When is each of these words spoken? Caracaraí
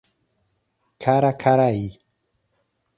Caracaraí 1.01 1.91